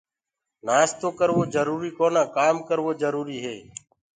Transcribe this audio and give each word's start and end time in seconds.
نآستو 0.65 1.07
ڪروو 1.19 1.41
جروُري 1.53 1.91
ڪونآ 1.97 2.23
ڪآم 2.35 2.55
ڪروو 2.69 2.91
جَروُري 3.01 3.37
هي۔ 3.45 3.57